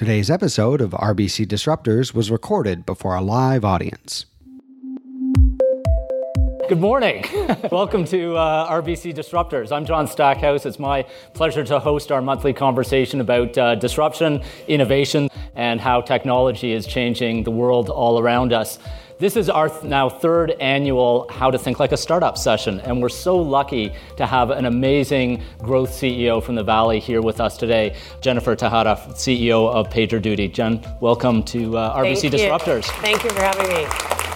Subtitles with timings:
[0.00, 4.24] Today's episode of RBC Disruptors was recorded before a live audience.
[6.70, 7.26] Good morning.
[7.70, 9.70] Welcome to uh, RBC Disruptors.
[9.70, 10.64] I'm John Stackhouse.
[10.64, 11.02] It's my
[11.34, 17.44] pleasure to host our monthly conversation about uh, disruption, innovation, and how technology is changing
[17.44, 18.78] the world all around us.
[19.20, 23.02] This is our th- now third annual How to Think Like a Startup session, and
[23.02, 27.58] we're so lucky to have an amazing growth CEO from the Valley here with us
[27.58, 30.50] today, Jennifer Tejada, CEO of PagerDuty.
[30.50, 32.86] Jen, welcome to uh, RBC Thank Disruptors.
[32.86, 33.02] You.
[33.02, 34.29] Thank you for having me.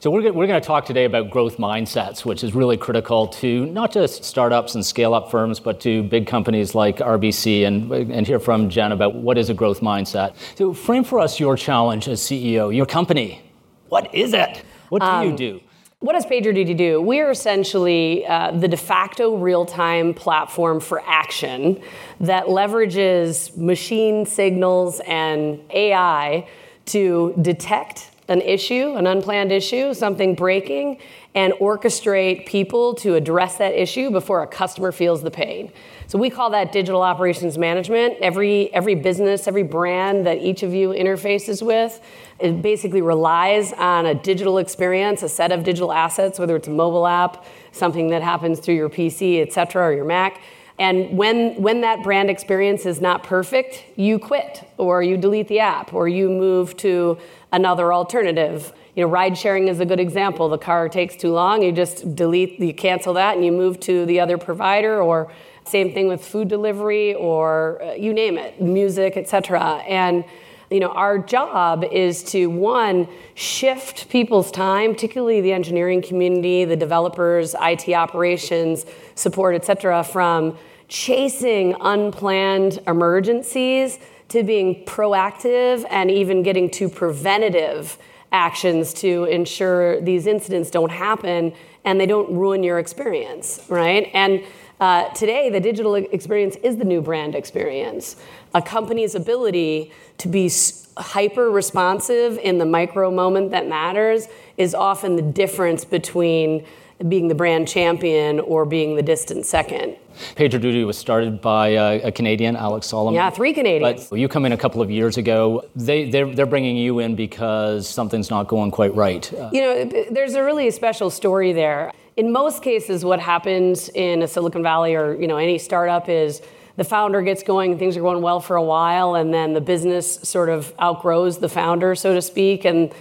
[0.00, 3.66] So we're, we're going to talk today about growth mindsets, which is really critical to
[3.66, 8.40] not just startups and scale-up firms, but to big companies like RBC, and, and hear
[8.40, 10.36] from Jen about what is a growth mindset.
[10.54, 13.42] So frame for us your challenge as CEO, your company.
[13.90, 14.64] What is it?
[14.88, 15.60] What do um, you do?
[15.98, 17.02] What does PagerDuty do?
[17.02, 21.78] We are essentially uh, the de facto real time platform for action
[22.20, 26.48] that leverages machine signals and AI
[26.86, 30.98] to detect an issue, an unplanned issue, something breaking,
[31.34, 35.72] and orchestrate people to address that issue before a customer feels the pain.
[36.06, 38.18] So we call that digital operations management.
[38.20, 42.00] Every every business, every brand that each of you interfaces with,
[42.38, 46.72] it basically relies on a digital experience, a set of digital assets, whether it's a
[46.72, 50.40] mobile app, something that happens through your PC, et cetera, or your Mac.
[50.80, 55.60] And when, when that brand experience is not perfect, you quit, or you delete the
[55.60, 57.18] app, or you move to
[57.52, 58.72] another alternative.
[58.96, 60.48] You know, ride sharing is a good example.
[60.48, 64.06] The car takes too long, you just delete, you cancel that, and you move to
[64.06, 65.30] the other provider, or
[65.64, 69.84] same thing with food delivery, or uh, you name it, music, etc.
[69.86, 70.24] And
[70.70, 76.76] you know, our job is to one shift people's time, particularly the engineering community, the
[76.76, 86.44] developers, IT operations, support, et cetera, from chasing unplanned emergencies to being proactive and even
[86.44, 87.98] getting to preventative
[88.30, 91.52] actions to ensure these incidents don't happen
[91.84, 94.08] and they don't ruin your experience, right?
[94.14, 94.44] And
[94.80, 98.16] uh, today, the digital experience is the new brand experience.
[98.54, 100.50] A company's ability to be
[100.96, 104.26] hyper responsive in the micro moment that matters
[104.56, 106.64] is often the difference between
[107.08, 109.96] being the brand champion or being the distant second.
[110.36, 113.14] PagerDuty was started by uh, a Canadian, Alex Solomon.
[113.14, 114.08] Yeah, three Canadians.
[114.08, 115.64] But you come in a couple of years ago.
[115.74, 119.32] They, they're, they're bringing you in because something's not going quite right.
[119.32, 121.92] Uh, you know, there's a really special story there.
[122.16, 126.42] In most cases, what happens in a Silicon Valley or you know any startup is
[126.76, 130.14] the founder gets going, things are going well for a while, and then the business
[130.22, 132.92] sort of outgrows the founder, so to speak, and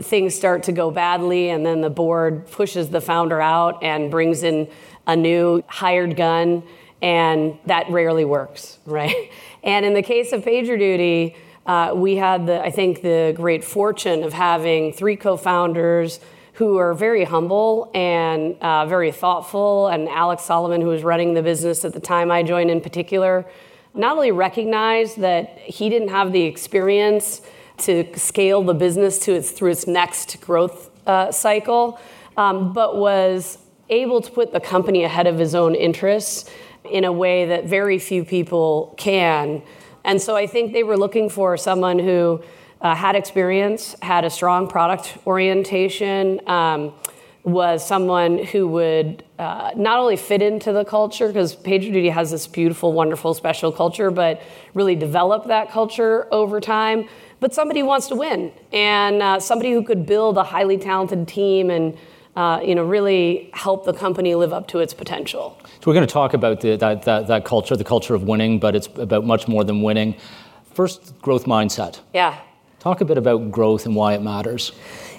[0.00, 4.42] things start to go badly, and then the board pushes the founder out and brings
[4.42, 4.68] in
[5.06, 6.62] a new hired gun,
[7.00, 9.30] and that rarely works, right?
[9.62, 11.34] And in the case of PagerDuty,
[11.64, 16.20] uh, we had the, I think, the great fortune of having three co-founders
[16.54, 19.88] who are very humble and uh, very thoughtful.
[19.88, 23.46] And Alex Solomon, who was running the business at the time I joined in particular,
[23.94, 27.42] not only recognized that he didn't have the experience
[27.78, 31.98] to scale the business to its through its next growth uh, cycle,
[32.36, 33.58] um, but was
[33.88, 36.50] able to put the company ahead of his own interests
[36.84, 39.62] in a way that very few people can.
[40.04, 42.42] And so I think they were looking for someone who
[42.82, 46.92] uh, had experience, had a strong product orientation, um,
[47.44, 52.46] was someone who would uh, not only fit into the culture, because PagerDuty has this
[52.46, 54.42] beautiful, wonderful, special culture, but
[54.74, 57.08] really develop that culture over time
[57.42, 61.26] but somebody who wants to win and uh, somebody who could build a highly talented
[61.26, 61.98] team and
[62.36, 65.58] uh, you know, really help the company live up to its potential.
[65.64, 68.58] So we're going to talk about the, that, that, that culture, the culture of winning,
[68.58, 70.14] but it's about much more than winning.
[70.72, 72.00] First, growth mindset.
[72.14, 72.40] Yeah.
[72.82, 74.70] Talk a bit about growth and why it matters.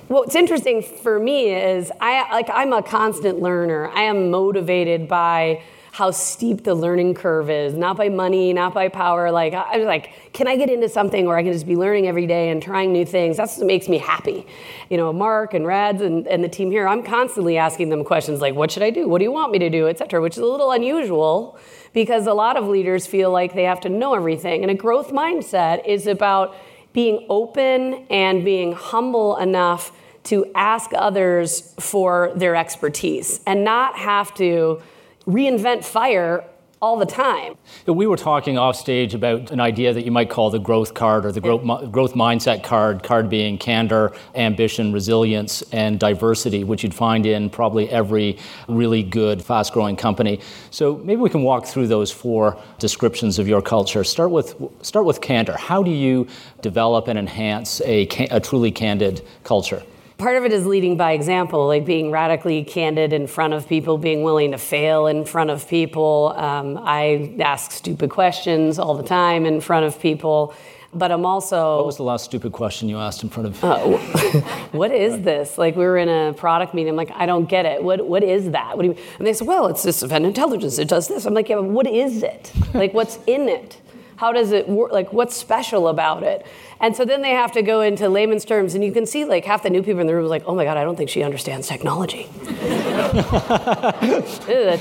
[0.09, 3.87] What's interesting for me is I like I'm a constant learner.
[3.87, 5.63] I am motivated by
[5.93, 9.31] how steep the learning curve is, not by money, not by power.
[9.31, 12.05] Like, I was like, can I get into something where I can just be learning
[12.05, 13.37] every day and trying new things?
[13.37, 14.45] That's what makes me happy.
[14.89, 18.41] You know, Mark and Rads and, and the team here, I'm constantly asking them questions
[18.41, 19.07] like, what should I do?
[19.07, 19.87] What do you want me to do?
[19.87, 21.57] Et cetera, which is a little unusual
[21.93, 24.63] because a lot of leaders feel like they have to know everything.
[24.63, 26.57] And a growth mindset is about
[26.93, 29.91] being open and being humble enough
[30.25, 34.81] to ask others for their expertise and not have to
[35.27, 36.45] reinvent fire
[36.83, 37.55] all the time.
[37.87, 41.25] We were talking off stage about an idea that you might call the growth card
[41.25, 41.87] or the growth, yeah.
[41.89, 47.89] growth mindset card, card being candor, ambition, resilience, and diversity, which you'd find in probably
[47.89, 48.37] every
[48.67, 50.41] really good, fast growing company.
[50.71, 54.03] So maybe we can walk through those four descriptions of your culture.
[54.03, 55.55] Start with, start with candor.
[55.55, 56.27] How do you
[56.61, 59.83] develop and enhance a, a truly candid culture?
[60.23, 63.97] Part of it is leading by example, like being radically candid in front of people,
[63.97, 66.33] being willing to fail in front of people.
[66.37, 70.55] Um, I ask stupid questions all the time in front of people.
[70.93, 71.75] But I'm also.
[71.77, 73.61] What was the last stupid question you asked in front of?
[73.61, 73.97] Uh,
[74.71, 75.57] what is this?
[75.57, 76.91] Like we were in a product meeting.
[76.91, 77.83] I'm like, I don't get it.
[77.83, 78.77] What What is that?
[78.77, 78.93] What do you?
[78.93, 79.03] Mean?
[79.17, 80.79] And they said, Well, it's this event intelligence.
[80.79, 81.25] It does this.
[81.25, 82.53] I'm like, Yeah, but what is it?
[82.73, 83.81] Like, what's in it?
[84.23, 84.93] How does it work?
[84.93, 86.45] Like, what's special about it?
[86.79, 89.43] And so then they have to go into layman's terms, and you can see like
[89.43, 91.09] half the new people in the room was like, oh my God, I don't think
[91.09, 92.29] she understands technology.
[92.39, 92.45] a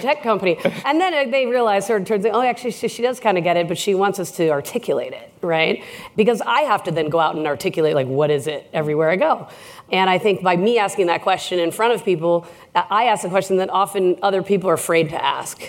[0.01, 0.59] tech company.
[0.85, 3.43] And then uh, they realize, sort of turns oh, actually, she, she does kind of
[3.43, 5.83] get it, but she wants us to articulate it, right?
[6.15, 9.17] Because I have to then go out and articulate, like, what is it everywhere I
[9.17, 9.49] go?
[9.91, 12.47] And I think by me asking that question in front of people,
[12.77, 15.61] uh, I ask a question that often other people are afraid to ask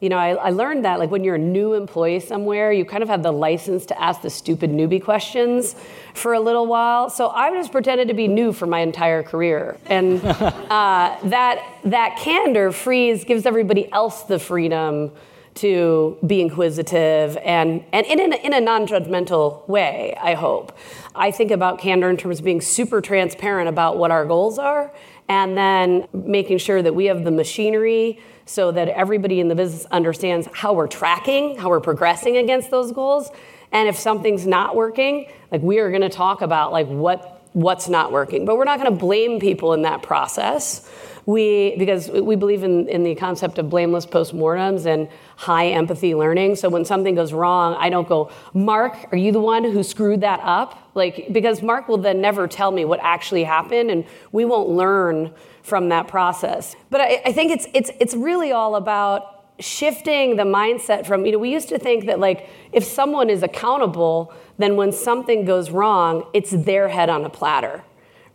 [0.00, 3.02] you know, I, I, learned that like when you're a new employee somewhere, you kind
[3.02, 5.74] of have the license to ask the stupid newbie questions
[6.14, 7.08] for a little while.
[7.08, 12.18] So I just pretended to be new for my entire career, and uh, that that
[12.18, 15.12] candor frees gives everybody else the freedom
[15.56, 20.16] to be inquisitive and and in a, in a non-judgmental way.
[20.20, 20.76] I hope.
[21.16, 24.92] I think about candor in terms of being super transparent about what our goals are,
[25.28, 29.86] and then making sure that we have the machinery so that everybody in the business
[29.86, 33.30] understands how we're tracking, how we're progressing against those goals.
[33.72, 37.88] And if something's not working, like we are going to talk about like what what's
[37.88, 38.44] not working.
[38.44, 40.88] But we're not going to blame people in that process.
[41.26, 46.56] We because we believe in, in the concept of blameless postmortems and high empathy learning.
[46.56, 50.20] So when something goes wrong, I don't go, Mark, are you the one who screwed
[50.20, 50.90] that up?
[50.94, 55.34] Like because Mark will then never tell me what actually happened and we won't learn
[55.62, 56.76] from that process.
[56.90, 61.32] But I, I think it's it's it's really all about shifting the mindset from you
[61.32, 65.70] know we used to think that like if someone is accountable then when something goes
[65.70, 67.82] wrong it's their head on a platter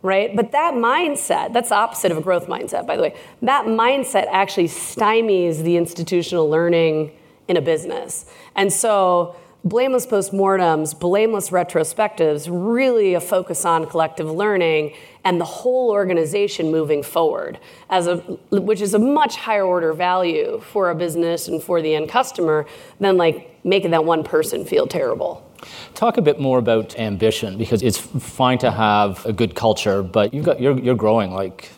[0.02, 0.34] right?
[0.34, 3.14] But that mindset that's the opposite of a growth mindset by the way.
[3.40, 7.12] That mindset actually stymies the institutional learning
[7.48, 8.26] in a business.
[8.54, 14.94] And so blameless postmortems, blameless retrospectives, really a focus on collective learning
[15.24, 18.16] and the whole organization moving forward, as a,
[18.50, 22.66] which is a much higher order value for a business and for the end customer
[22.98, 25.48] than like making that one person feel terrible.
[25.94, 30.34] Talk a bit more about ambition because it's fine to have a good culture, but
[30.34, 31.70] you've got you're, you're growing like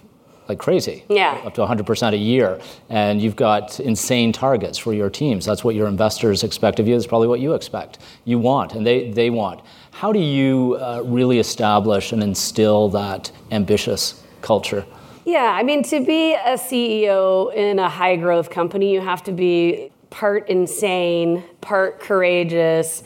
[0.49, 1.05] like crazy.
[1.08, 1.41] Yeah.
[1.44, 2.61] Up to 100% a year.
[2.88, 5.44] And you've got insane targets for your teams.
[5.44, 6.94] That's what your investors expect of you.
[6.94, 7.99] That's probably what you expect.
[8.25, 9.62] You want, and they, they want.
[9.91, 14.85] How do you uh, really establish and instill that ambitious culture?
[15.25, 19.32] Yeah, I mean, to be a CEO in a high growth company, you have to
[19.32, 23.02] be part insane, part courageous,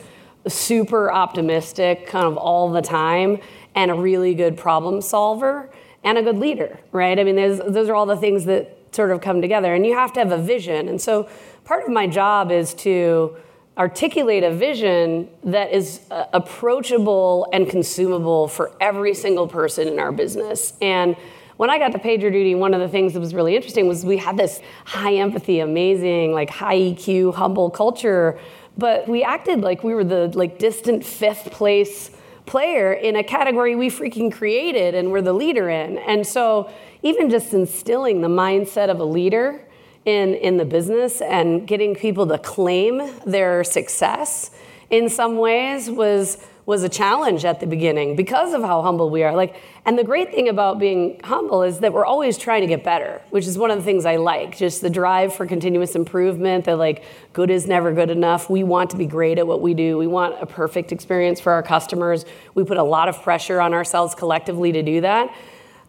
[0.47, 3.39] super optimistic, kind of all the time,
[3.75, 5.68] and a really good problem solver
[6.03, 7.19] and a good leader, right?
[7.19, 10.13] I mean, those are all the things that sort of come together, and you have
[10.13, 10.87] to have a vision.
[10.87, 11.29] And so,
[11.65, 13.35] part of my job is to
[13.77, 20.11] articulate a vision that is uh, approachable and consumable for every single person in our
[20.11, 20.73] business.
[20.81, 21.15] And
[21.55, 24.17] when I got to PagerDuty, one of the things that was really interesting was we
[24.17, 28.39] had this high empathy, amazing, like high EQ, humble culture,
[28.77, 32.11] but we acted like we were the like distant fifth place
[32.49, 35.99] player in a category we freaking created and we're the leader in.
[35.99, 36.71] And so,
[37.03, 39.61] even just instilling the mindset of a leader
[40.03, 44.51] in, in the business and getting people to claim their success
[44.89, 49.23] in some ways was was a challenge at the beginning because of how humble we
[49.23, 49.35] are.
[49.35, 52.83] Like, and the great thing about being humble is that we're always trying to get
[52.83, 54.55] better, which is one of the things I like.
[54.55, 56.65] Just the drive for continuous improvement.
[56.65, 58.51] That like good is never good enough.
[58.51, 59.97] We want to be great at what we do.
[59.97, 62.23] We want a perfect experience for our customers.
[62.53, 65.35] We put a lot of pressure on ourselves collectively to do that.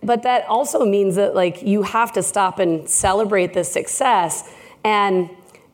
[0.03, 4.51] But that also means that like you have to stop and celebrate the success
[4.83, 5.29] and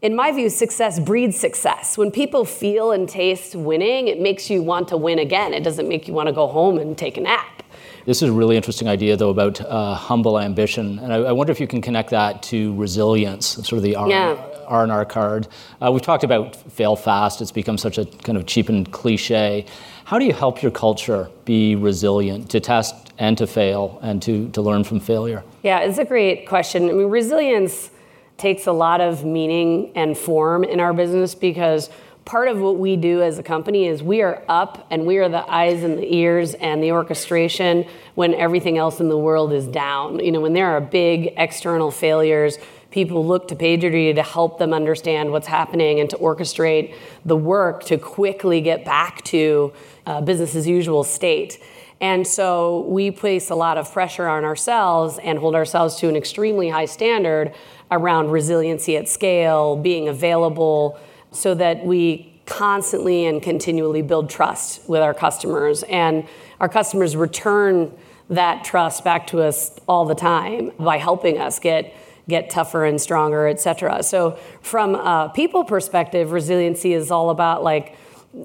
[0.07, 1.99] in my view, success breeds success.
[1.99, 5.53] When people feel and taste winning, it makes you want to win again.
[5.53, 7.65] It doesn't make you want to go home and take a nap.
[8.05, 11.01] This is a really interesting idea, though, about uh, humble ambition.
[11.01, 14.09] And I, I, wonder if you can connect that to resilience, sort of the R-
[14.09, 14.37] yeah.
[14.69, 15.49] R&R card.
[15.83, 17.43] Uh, we've talked about fail fast.
[17.43, 19.67] It's become such a kind of cheapened cliche.
[20.05, 24.51] How do you help your culture be resilient to test and to fail and to,
[24.51, 25.43] to learn from failure?
[25.65, 26.89] Yeah, it's a great question.
[26.89, 27.91] I mean, resilience
[28.39, 31.91] takes a lot of meaning and form in our business because
[32.25, 35.29] part of what we do as a company is we are up and we are
[35.29, 39.67] the eyes and the ears and the orchestration when everything else in the world is
[39.67, 40.19] down.
[40.19, 42.59] You know, when there are big external failures,
[42.91, 47.85] people look to PagerDuty to help them understand what's happening and to orchestrate the work
[47.85, 49.73] to quickly get back to
[50.05, 51.63] uh, business as usual state.
[52.01, 56.17] And so we place a lot of pressure on ourselves and hold ourselves to an
[56.17, 57.55] extremely high standard
[57.91, 60.99] around resiliency at scale, being available,
[61.31, 65.83] so that we constantly and continually build trust with our customers.
[65.85, 66.27] And
[66.61, 67.93] our customers return
[68.31, 71.95] that trust back to us all the time by helping us get
[72.29, 74.03] get tougher and stronger, et cetera.
[74.03, 77.95] So from a people perspective, resiliency is all about like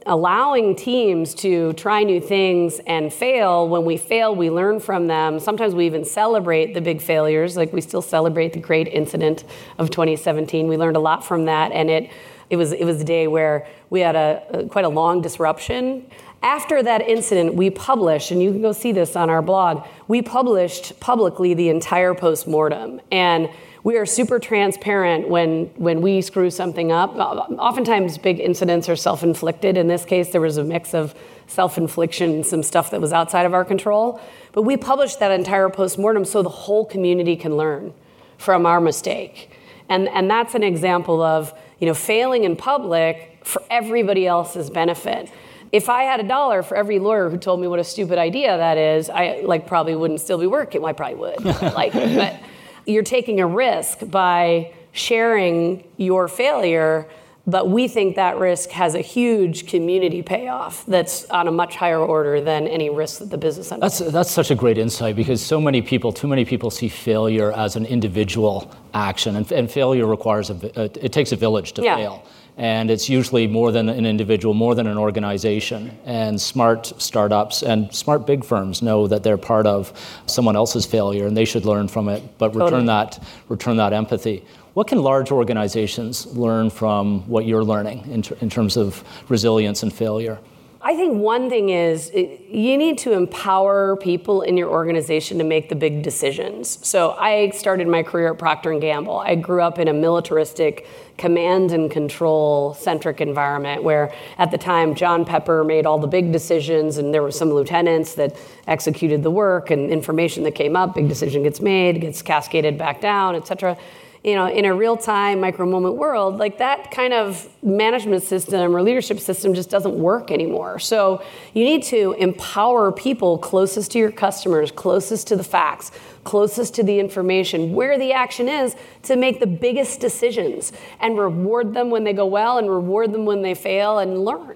[0.05, 3.67] allowing teams to try new things and fail.
[3.67, 5.39] When we fail, we learn from them.
[5.39, 9.43] Sometimes we even celebrate the big failures, like we still celebrate the great incident
[9.77, 10.67] of 2017.
[10.67, 12.09] We learned a lot from that, and it
[12.49, 16.09] it was it was a day where we had a, a quite a long disruption.
[16.43, 19.85] After that incident, we published, and you can go see this on our blog.
[20.07, 23.49] We published publicly the entire post-mortem and
[23.83, 27.15] we are super transparent when when we screw something up.
[27.15, 29.77] Oftentimes, big incidents are self-inflicted.
[29.77, 31.15] In this case, there was a mix of
[31.47, 34.21] self-infliction, some stuff that was outside of our control.
[34.53, 37.93] But we published that entire postmortem so the whole community can learn
[38.37, 39.49] from our mistake,
[39.89, 45.31] and and that's an example of you know failing in public for everybody else's benefit
[45.71, 48.57] if I had a dollar for every lawyer who told me what a stupid idea
[48.57, 50.81] that is, I like probably wouldn't still be working.
[50.81, 52.41] Well, I probably would, like, but
[52.85, 57.07] you're taking a risk by sharing your failure
[57.47, 61.99] but we think that risk has a huge community payoff that's on a much higher
[61.99, 63.99] order than any risk that the business undertakes.
[63.99, 67.51] That's, that's such a great insight because so many people, too many people see failure
[67.51, 71.95] as an individual action, and, and failure requires, a, it takes a village to yeah.
[71.95, 72.25] fail
[72.57, 75.97] and it's usually more than an individual, more than an organization.
[76.05, 79.93] And smart startups and smart big firms know that they're part of
[80.25, 82.85] someone else's failure, and they should learn from it, but return totally.
[82.87, 84.43] that return that empathy.
[84.73, 89.83] What can large organizations learn from what you're learning in, ter- in terms of resilience
[89.83, 90.39] and failure?
[90.83, 95.69] I think one thing is you need to empower people in your organization to make
[95.69, 96.79] the big decisions.
[96.87, 99.19] So I started my career at Procter and Gamble.
[99.19, 104.95] I grew up in a militaristic command and control centric environment where at the time
[104.95, 108.35] John Pepper made all the big decisions and there were some lieutenants that
[108.65, 113.01] executed the work and information that came up, big decision gets made, gets cascaded back
[113.01, 113.77] down, et cetera
[114.23, 119.19] you know, in a real-time micro-moment world, like that kind of management system or leadership
[119.19, 120.77] system just doesn't work anymore.
[120.77, 121.23] So
[121.55, 125.91] you need to empower people closest to your customers, closest to the facts,
[126.23, 131.73] closest to the information, where the action is to make the biggest decisions and reward
[131.73, 134.55] them when they go well and reward them when they fail and learn.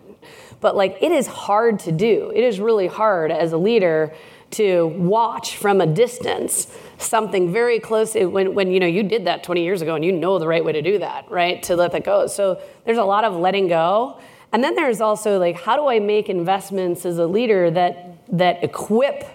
[0.62, 2.32] But like it is hard to do.
[2.36, 4.14] It is really hard as a leader
[4.56, 8.16] to watch from a distance something very close.
[8.16, 10.64] When, when you know you did that 20 years ago and you know the right
[10.64, 12.28] way to do that right to let that go.
[12.28, 14.20] So there's a lot of letting go.
[14.54, 18.64] And then there's also like how do i make investments as a leader that that
[18.64, 19.26] equip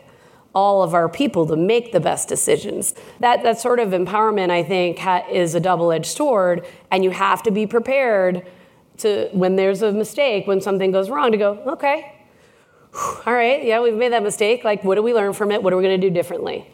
[0.55, 2.95] all of our people to make the best decisions?
[3.21, 7.43] That that sort of empowerment i think ha- is a double-edged sword and you have
[7.43, 8.47] to be prepared
[8.99, 12.20] to when there's a mistake when something goes wrong to go okay
[13.27, 14.65] all right yeah we've made that mistake.
[14.65, 15.63] Like what do we learn from it?
[15.63, 16.67] What are we going to do differently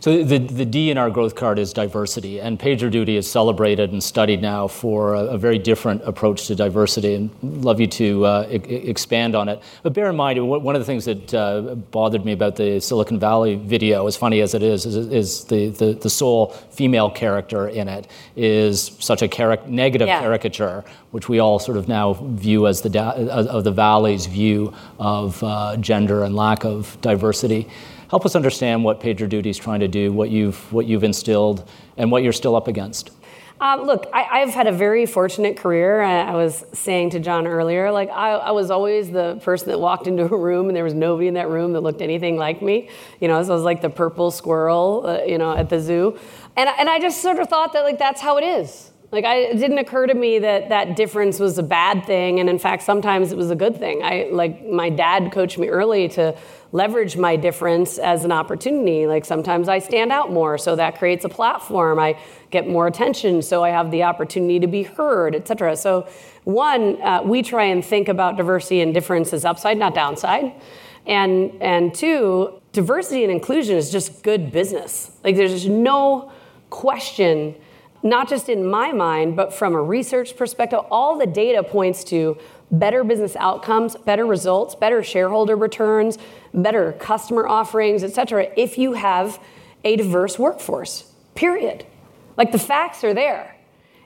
[0.00, 4.02] so the, the D in our growth card is diversity, and PagerDuty is celebrated and
[4.02, 7.30] studied now for a, a very different approach to diversity, and
[7.64, 9.62] love you to uh, I- expand on it.
[9.82, 13.18] But bear in mind, one of the things that uh, bothered me about the Silicon
[13.18, 17.68] Valley video, as funny as it is, is, is the, the, the, sole female character
[17.68, 20.20] in it is such a char- negative yeah.
[20.20, 24.72] caricature, which we all sort of now view as the, da- of the Valley's view
[24.98, 27.68] of uh, gender and lack of diversity.
[28.10, 32.10] Help us understand what PagerDuty is trying to do, what you've, what you've instilled, and
[32.10, 33.10] what you're still up against.
[33.60, 36.02] Um, look, I, have had a very fortunate career.
[36.02, 40.08] I was saying to John earlier, like I, I, was always the person that walked
[40.08, 42.88] into a room and there was nobody in that room that looked anything like me.
[43.20, 46.18] You know, so I was like the purple squirrel, uh, you know, at the zoo.
[46.56, 48.90] And, and I just sort of thought that like that's how it is.
[49.14, 52.50] Like I, it didn't occur to me that that difference was a bad thing, and
[52.50, 54.02] in fact, sometimes it was a good thing.
[54.02, 56.36] I like my dad coached me early to
[56.72, 59.06] leverage my difference as an opportunity.
[59.06, 62.00] Like sometimes I stand out more, so that creates a platform.
[62.00, 62.18] I
[62.50, 65.76] get more attention, so I have the opportunity to be heard, et cetera.
[65.76, 66.08] So,
[66.42, 70.54] one, uh, we try and think about diversity and difference as upside, not downside.
[71.06, 75.12] And, and two, diversity and inclusion is just good business.
[75.22, 76.32] Like there's no
[76.70, 77.54] question
[78.04, 82.38] not just in my mind, but from a research perspective, all the data points to
[82.70, 86.18] better business outcomes, better results, better shareholder returns,
[86.52, 89.40] better customer offerings, et cetera, if you have
[89.84, 91.86] a diverse workforce, period.
[92.36, 93.56] Like the facts are there.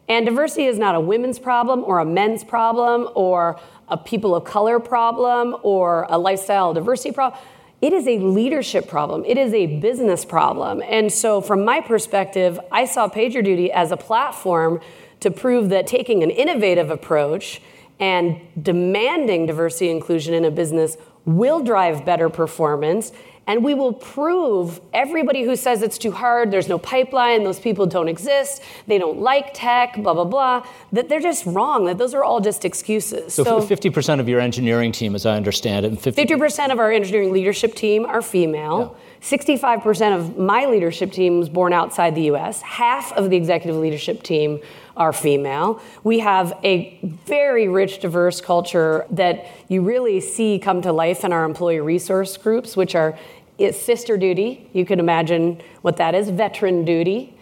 [0.09, 4.45] And diversity is not a women's problem or a men's problem or a people of
[4.45, 7.41] color problem or a lifestyle diversity problem.
[7.81, 9.25] It is a leadership problem.
[9.25, 10.83] It is a business problem.
[10.89, 14.81] And so, from my perspective, I saw PagerDuty as a platform
[15.21, 17.61] to prove that taking an innovative approach
[18.01, 23.13] and demanding diversity inclusion in a business will drive better performance
[23.49, 27.87] and we will prove everybody who says it's too hard, there's no pipeline, those people
[27.87, 32.13] don't exist, they don't like tech, blah, blah, blah, that they're just wrong, that those
[32.13, 33.33] are all just excuses.
[33.33, 36.79] So, so 50% of your engineering team, as I understand it, and 50- 50% of
[36.79, 38.95] our engineering leadership team are female.
[38.95, 39.05] Yeah.
[39.21, 42.61] 65% of my leadership team was born outside the US.
[42.63, 44.61] Half of the executive leadership team
[44.97, 45.81] are female.
[46.05, 51.33] We have a very rich, diverse culture that you really see come to life in
[51.33, 53.17] our employee resource groups, which are
[53.59, 54.71] it's sister duty.
[54.73, 56.31] You can imagine what that is.
[56.31, 57.35] Veteran duty.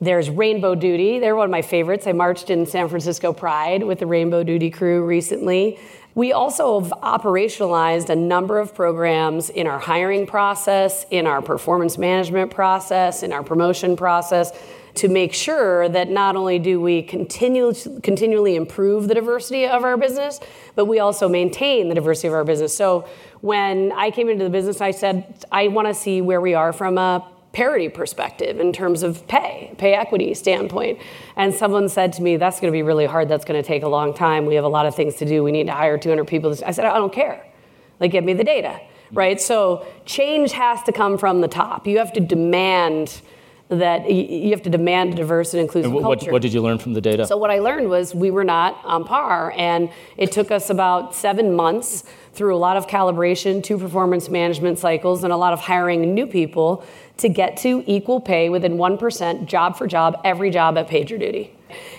[0.00, 1.18] There's Rainbow Duty.
[1.18, 2.06] They're one of my favorites.
[2.06, 5.78] I marched in San Francisco Pride with the Rainbow Duty crew recently.
[6.14, 11.96] We also have operationalized a number of programs in our hiring process, in our performance
[11.96, 14.52] management process, in our promotion process
[14.94, 19.96] to make sure that not only do we continue, continually improve the diversity of our
[19.96, 20.38] business,
[20.76, 22.76] but we also maintain the diversity of our business.
[22.76, 23.08] So
[23.44, 26.72] when I came into the business, I said, I want to see where we are
[26.72, 30.98] from a parity perspective in terms of pay, pay equity standpoint.
[31.36, 33.28] And someone said to me, That's going to be really hard.
[33.28, 34.46] That's going to take a long time.
[34.46, 35.44] We have a lot of things to do.
[35.44, 36.56] We need to hire 200 people.
[36.64, 37.46] I said, I don't care.
[38.00, 38.80] Like, give me the data,
[39.12, 39.38] right?
[39.38, 41.86] So change has to come from the top.
[41.86, 43.20] You have to demand
[43.68, 46.30] that you have to demand a diverse and inclusive and what, culture.
[46.30, 47.26] What did you learn from the data?
[47.26, 51.14] So what I learned was we were not on par, and it took us about
[51.14, 52.04] seven months
[52.34, 56.26] through a lot of calibration, two performance management cycles, and a lot of hiring new
[56.26, 56.84] people
[57.16, 61.50] to get to equal pay within 1% job for job, every job at PagerDuty.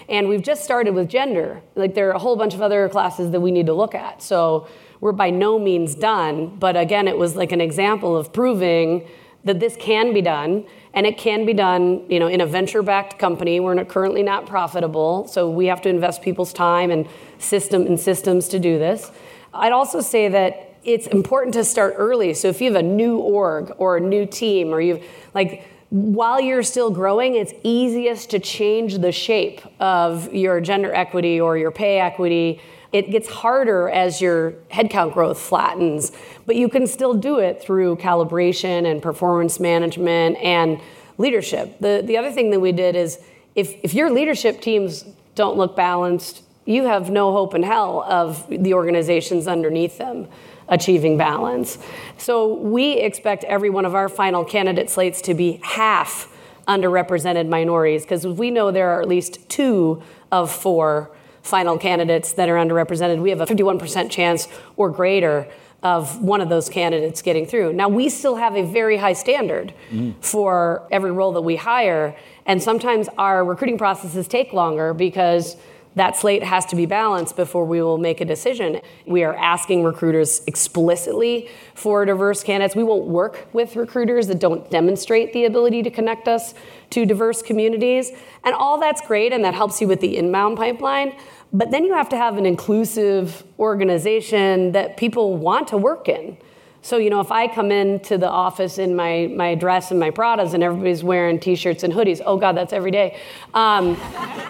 [0.07, 1.61] And we've just started with gender.
[1.75, 4.21] Like there are a whole bunch of other classes that we need to look at.
[4.21, 4.67] So
[4.99, 9.07] we're by no means done, but again, it was like an example of proving
[9.45, 12.83] that this can be done and it can be done you know in a venture
[12.83, 13.59] backed company.
[13.59, 18.47] We're currently not profitable so we have to invest people's time and system and systems
[18.49, 19.11] to do this.
[19.53, 22.33] I'd also say that it's important to start early.
[22.33, 25.03] So if you have a new org or a new team or you've
[25.33, 31.39] like while you're still growing, it's easiest to change the shape of your gender equity
[31.39, 32.59] or your pay equity
[32.95, 36.13] it gets harder as your headcount growth flattens,
[36.45, 40.79] but you can still do it through calibration and performance management and
[41.17, 41.77] leadership.
[41.79, 43.19] The, the other thing that we did is
[43.53, 45.03] if, if your leadership teams
[45.35, 50.29] don't look balanced, you have no hope in hell of the organizations underneath them
[50.69, 51.77] achieving balance.
[52.17, 56.33] So we expect every one of our final candidate slates to be half
[56.65, 61.11] underrepresented minorities because we know there are at least two of four
[61.45, 65.47] final candidates that are underrepresented, we have a 51% chance or greater
[65.83, 67.71] of one of those candidates getting through.
[67.71, 70.15] Now, we still have a very high standard mm.
[70.21, 72.15] for every role that we hire,
[72.47, 75.55] and sometimes our recruiting processes take longer because
[75.95, 78.81] that slate has to be balanced before we will make a decision.
[79.05, 82.75] We are asking recruiters explicitly for diverse candidates.
[82.75, 86.53] We won't work with recruiters that don't demonstrate the ability to connect us
[86.91, 88.11] to diverse communities.
[88.43, 91.15] And all that's great, and that helps you with the inbound pipeline.
[91.53, 96.37] But then you have to have an inclusive organization that people want to work in.
[96.85, 100.11] So, you know, if I come into the office in my, my dress and my
[100.11, 103.19] Pradas and everybody's wearing t-shirts and hoodies, oh God, that's every day.
[103.55, 103.95] Um,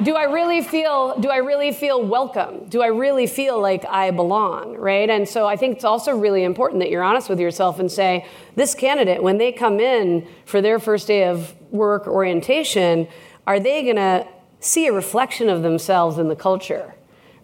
[0.04, 2.68] do I really feel, do I really feel welcome?
[2.68, 5.10] Do I really feel like I belong, right?
[5.10, 8.26] And so I think it's also really important that you're honest with yourself and say,
[8.56, 13.08] this candidate, when they come in for their first day of work orientation,
[13.48, 14.28] are they gonna
[14.60, 16.96] see a reflection of themselves in the culture,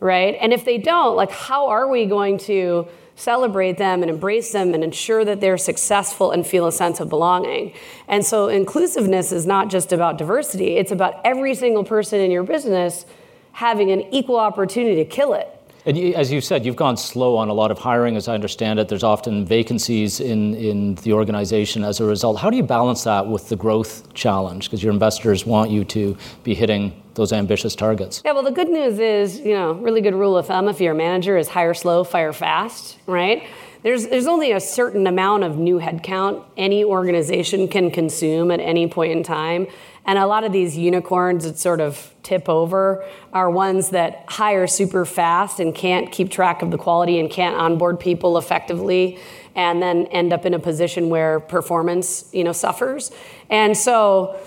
[0.01, 0.35] right?
[0.41, 2.89] And if they don't, like, how are we going to
[3.21, 7.09] celebrate them and embrace them and ensure that they're successful and feel a sense of
[7.09, 7.73] belonging?
[8.07, 12.43] And so, inclusiveness is not just about diversity, it's about every single person in your
[12.43, 13.05] business
[13.53, 15.47] having an equal opportunity to kill it
[15.85, 18.79] and as you said, you've gone slow on a lot of hiring, as I understand
[18.79, 18.87] it.
[18.87, 22.37] There's often vacancies in, in the organization as a result.
[22.39, 24.65] How do you balance that with the growth challenge?
[24.65, 28.21] Because your investors want you to be hitting those ambitious targets.
[28.23, 30.93] Yeah, well, the good news is, you know, really good rule of thumb if you're
[30.93, 33.43] a manager is hire slow, fire fast, right?
[33.83, 38.87] there's, there's only a certain amount of new headcount any organization can consume at any
[38.87, 39.67] point in time.
[40.05, 44.67] And a lot of these unicorns that sort of tip over are ones that hire
[44.67, 49.19] super fast and can't keep track of the quality and can't onboard people effectively
[49.55, 53.11] and then end up in a position where performance you know suffers.
[53.49, 54.39] And so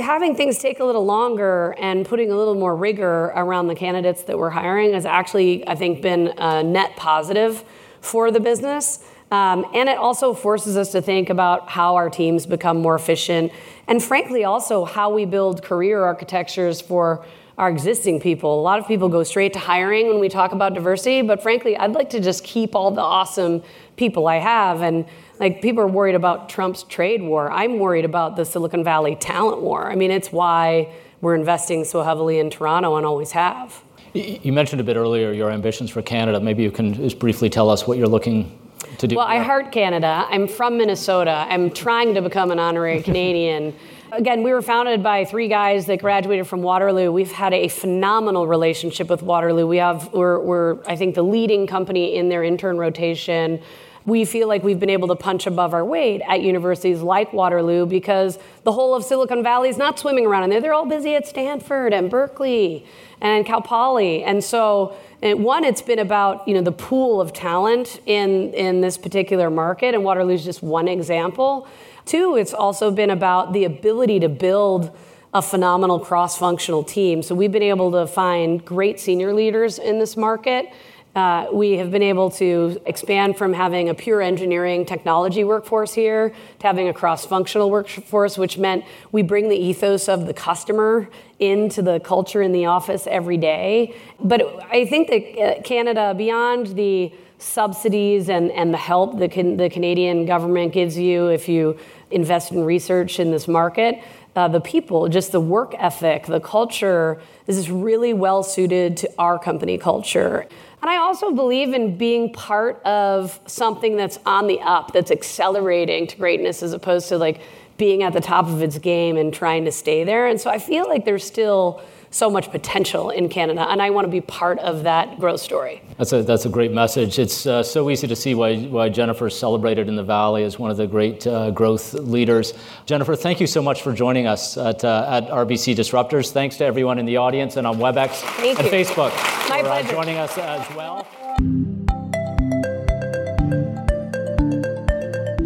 [0.00, 4.22] having things take a little longer and putting a little more rigor around the candidates
[4.24, 7.62] that we're hiring has actually, I think, been a net positive
[8.00, 9.04] for the business.
[9.30, 13.52] Um, and it also forces us to think about how our teams become more efficient,
[13.86, 17.24] and frankly, also how we build career architectures for
[17.60, 18.58] our existing people.
[18.58, 21.76] A lot of people go straight to hiring when we talk about diversity, but frankly,
[21.76, 23.62] I'd like to just keep all the awesome
[23.96, 24.80] people I have.
[24.80, 25.04] And
[25.38, 27.52] like people are worried about Trump's trade war.
[27.52, 29.92] I'm worried about the Silicon Valley talent war.
[29.92, 30.90] I mean, it's why
[31.20, 33.82] we're investing so heavily in Toronto and always have.
[34.14, 36.40] You mentioned a bit earlier your ambitions for Canada.
[36.40, 38.58] Maybe you can just briefly tell us what you're looking
[39.00, 39.16] to do.
[39.16, 40.26] Well, I heart Canada.
[40.28, 41.46] I'm from Minnesota.
[41.48, 43.74] I'm trying to become an honorary Canadian.
[44.12, 47.12] Again, we were founded by three guys that graduated from Waterloo.
[47.12, 49.66] We've had a phenomenal relationship with Waterloo.
[49.66, 53.60] We have, we're, we're I think, the leading company in their intern rotation
[54.06, 57.86] we feel like we've been able to punch above our weight at universities like Waterloo
[57.86, 60.60] because the whole of Silicon Valley is not swimming around in there.
[60.60, 62.86] They're all busy at Stanford and Berkeley
[63.20, 64.24] and Cal Poly.
[64.24, 68.96] And so, one, it's been about you know the pool of talent in in this
[68.96, 71.68] particular market, and Waterloo is just one example.
[72.06, 74.96] Two, it's also been about the ability to build
[75.32, 77.22] a phenomenal cross-functional team.
[77.22, 80.72] So we've been able to find great senior leaders in this market
[81.16, 86.32] uh, we have been able to expand from having a pure engineering technology workforce here
[86.60, 91.08] to having a cross functional workforce, which meant we bring the ethos of the customer
[91.40, 93.94] into the culture in the office every day.
[94.20, 99.56] But I think that uh, Canada, beyond the subsidies and, and the help that can,
[99.56, 101.76] the Canadian government gives you if you
[102.10, 104.00] invest in research in this market,
[104.36, 109.10] uh, the people, just the work ethic, the culture, this is really well suited to
[109.18, 110.46] our company culture.
[110.82, 116.06] And I also believe in being part of something that's on the up, that's accelerating
[116.06, 117.40] to greatness as opposed to like
[117.76, 120.26] being at the top of its game and trying to stay there.
[120.26, 124.04] And so I feel like there's still so much potential in Canada, and I want
[124.04, 125.80] to be part of that growth story.
[125.96, 127.18] That's a, that's a great message.
[127.18, 130.58] It's uh, so easy to see why, why Jennifer is celebrated in the Valley as
[130.58, 132.52] one of the great uh, growth leaders.
[132.84, 136.32] Jennifer, thank you so much for joining us at, uh, at RBC Disruptors.
[136.32, 138.72] Thanks to everyone in the audience and on WebEx thank and you.
[138.72, 139.10] Facebook
[139.48, 141.06] My for uh, joining us as well.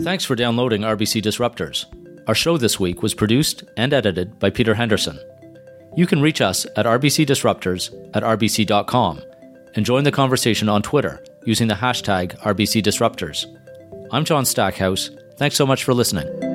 [0.02, 1.86] Thanks for downloading RBC Disruptors.
[2.26, 5.18] Our show this week was produced and edited by Peter Henderson.
[5.96, 9.22] You can reach us at RBC Disruptors at rbc.com
[9.74, 13.46] and join the conversation on Twitter using the hashtag RBC Disruptors.
[14.10, 15.10] I'm John Stackhouse.
[15.36, 16.53] Thanks so much for listening.